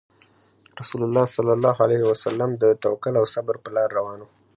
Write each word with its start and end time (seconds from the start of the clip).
رسول 0.79 1.01
الله 1.05 1.25
صلى 1.35 1.53
الله 1.57 1.75
عليه 1.85 2.03
وسلم 2.11 2.49
د 2.63 2.65
توکل 2.83 3.13
او 3.19 3.25
صبر 3.35 3.55
په 3.63 3.69
لار 3.75 3.89
روان 3.99 4.19
وو. 4.21 4.29